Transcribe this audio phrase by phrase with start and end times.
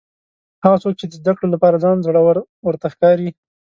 [0.63, 2.15] هغه څوک چې د زده کړې لپاره ځان زوړ
[2.67, 3.29] ورته ښکاري.